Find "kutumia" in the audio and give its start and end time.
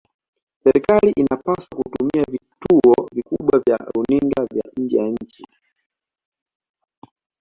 1.77-2.23